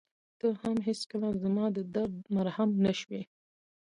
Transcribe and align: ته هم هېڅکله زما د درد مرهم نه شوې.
ته 0.39 0.47
هم 0.61 0.77
هېڅکله 0.87 1.27
زما 1.43 1.65
د 1.77 1.79
درد 1.95 2.15
مرهم 2.35 2.69
نه 2.85 2.93
شوې. 2.99 3.21